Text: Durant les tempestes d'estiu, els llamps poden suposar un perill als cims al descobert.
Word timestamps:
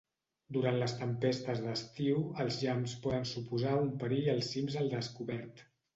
Durant 0.55 0.77
les 0.83 0.93
tempestes 1.01 1.61
d'estiu, 1.65 2.23
els 2.45 2.57
llamps 2.63 2.95
poden 3.05 3.27
suposar 3.33 3.75
un 3.83 3.93
perill 4.05 4.31
als 4.37 4.51
cims 4.55 4.79
al 4.83 4.91
descobert. 4.99 5.63